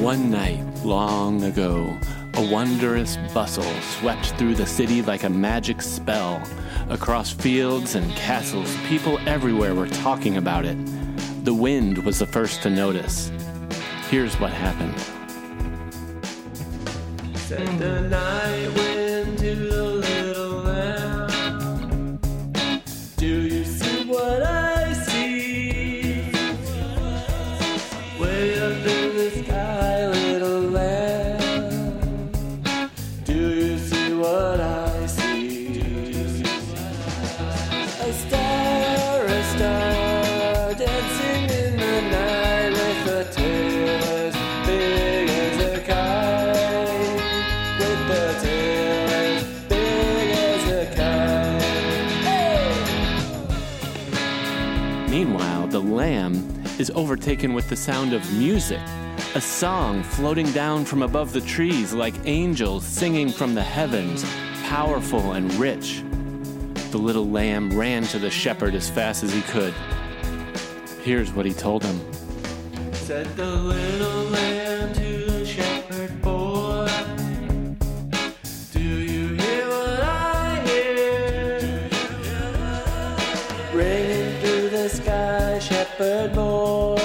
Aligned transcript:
One 0.00 0.28
night, 0.28 0.64
long 0.84 1.44
ago, 1.44 1.96
a 2.34 2.50
wondrous 2.50 3.16
bustle 3.32 3.62
swept 4.00 4.34
through 4.34 4.56
the 4.56 4.66
city 4.66 5.02
like 5.02 5.22
a 5.22 5.28
magic 5.28 5.80
spell. 5.80 6.42
Across 6.88 7.34
fields 7.34 7.94
and 7.94 8.10
castles, 8.16 8.76
people 8.88 9.20
everywhere 9.28 9.76
were 9.76 9.86
talking 9.86 10.38
about 10.38 10.64
it. 10.64 10.76
The 11.44 11.54
wind 11.54 11.98
was 11.98 12.18
the 12.18 12.26
first 12.26 12.60
to 12.64 12.70
notice. 12.70 13.30
Here's 14.10 14.34
what 14.40 14.52
happened. 14.52 14.96
Meanwhile, 55.10 55.68
the 55.68 55.80
lamb 55.80 56.34
is 56.78 56.90
overtaken 56.94 57.54
with 57.54 57.70
the 57.70 57.76
sound 57.76 58.12
of 58.12 58.30
music, 58.34 58.80
a 59.34 59.40
song 59.40 60.02
floating 60.02 60.52
down 60.52 60.84
from 60.84 61.02
above 61.02 61.32
the 61.32 61.40
trees 61.40 61.94
like 61.94 62.14
angels 62.26 62.84
singing 62.84 63.30
from 63.30 63.54
the 63.54 63.62
heavens, 63.62 64.22
powerful 64.64 65.32
and 65.32 65.52
rich. 65.54 66.02
The 66.90 66.98
little 66.98 67.26
lamb 67.26 67.76
ran 67.76 68.02
to 68.04 68.18
the 68.18 68.30
shepherd 68.30 68.74
as 68.74 68.90
fast 68.90 69.24
as 69.24 69.32
he 69.32 69.40
could. 69.42 69.72
Here's 71.02 71.32
what 71.32 71.46
he 71.46 71.54
told 71.54 71.82
him. 71.82 72.00
Said 72.92 73.34
the 73.34 73.46
little 73.46 74.24
lamb 74.24 74.92
to 74.92 75.24
the 75.24 75.46
shepherd 75.46 76.20
boy. 76.20 76.86
Do 78.72 78.80
you 78.80 79.34
hear 79.36 79.68
what 79.68 80.00
I 80.00 80.62
hear? 80.66 81.88
Through 83.70 84.57
sky, 84.88 85.58
shepherd 85.60 86.32
boy. 86.32 86.97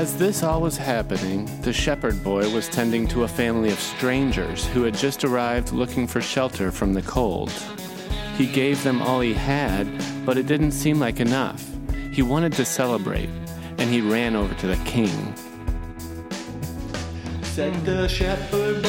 As 0.00 0.16
this 0.16 0.42
all 0.42 0.62
was 0.62 0.78
happening, 0.78 1.44
the 1.60 1.74
shepherd 1.74 2.24
boy 2.24 2.48
was 2.54 2.70
tending 2.70 3.06
to 3.08 3.24
a 3.24 3.28
family 3.28 3.70
of 3.70 3.78
strangers 3.78 4.64
who 4.68 4.82
had 4.82 4.94
just 4.94 5.24
arrived 5.24 5.72
looking 5.72 6.06
for 6.06 6.22
shelter 6.22 6.72
from 6.72 6.94
the 6.94 7.02
cold. 7.02 7.52
He 8.38 8.46
gave 8.46 8.82
them 8.82 9.02
all 9.02 9.20
he 9.20 9.34
had, 9.34 9.86
but 10.24 10.38
it 10.38 10.46
didn't 10.46 10.70
seem 10.70 10.98
like 10.98 11.20
enough. 11.20 11.62
He 12.14 12.22
wanted 12.22 12.54
to 12.54 12.64
celebrate, 12.64 13.28
and 13.76 13.90
he 13.90 14.00
ran 14.00 14.36
over 14.36 14.54
to 14.54 14.68
the 14.68 14.82
king. 14.86 15.34
Said 17.42 17.74
the 17.84 18.08
shepherd 18.08 18.82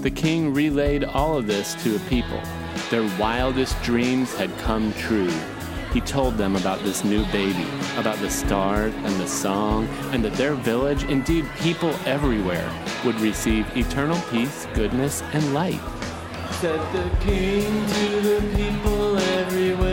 The 0.00 0.10
king 0.10 0.54
relayed 0.54 1.04
all 1.04 1.36
of 1.36 1.46
this 1.46 1.74
to 1.82 1.90
the 1.90 2.08
people. 2.08 2.40
Their 2.88 3.02
wildest 3.20 3.80
dreams 3.82 4.34
had 4.34 4.50
come 4.60 4.94
true. 4.94 5.30
He 5.92 6.00
told 6.00 6.38
them 6.38 6.56
about 6.56 6.82
this 6.82 7.04
new 7.04 7.22
baby, 7.26 7.66
about 7.98 8.16
the 8.20 8.30
stars 8.30 8.94
and 8.94 9.14
the 9.20 9.26
song, 9.26 9.86
and 10.12 10.24
that 10.24 10.32
their 10.34 10.54
village, 10.54 11.04
indeed 11.04 11.44
people 11.58 11.90
everywhere, 12.06 12.66
would 13.04 13.20
receive 13.20 13.66
eternal 13.76 14.18
peace, 14.30 14.66
goodness, 14.72 15.22
and 15.34 15.52
light. 15.52 15.80
Said 16.52 16.80
the 16.94 17.10
king 17.18 17.86
to 17.86 18.20
the 18.22 18.56
people 18.56 19.18
everywhere. 19.18 19.89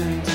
distant 0.00 0.29